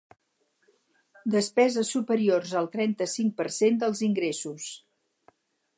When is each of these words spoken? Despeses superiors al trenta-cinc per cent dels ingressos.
Despeses 1.35 1.91
superiors 1.97 2.57
al 2.63 2.71
trenta-cinc 2.77 3.37
per 3.43 3.49
cent 3.61 3.79
dels 3.85 4.05
ingressos. 4.11 4.71